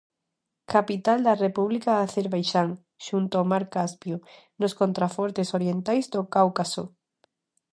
Capital 0.73 1.19
da 1.27 1.39
República 1.45 1.89
de 1.95 2.01
Acerbaixán, 2.07 2.69
xunto 3.05 3.33
ao 3.37 3.49
mar 3.51 3.63
Caspio, 3.73 4.17
nos 4.59 4.73
contrafortes 4.79 5.53
orientais 5.57 6.05
do 6.13 6.21
Cáucaso. 6.35 6.83